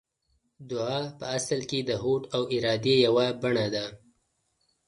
[0.69, 3.85] دعا په اصل کې د هوډ او ارادې يوه بڼه ده.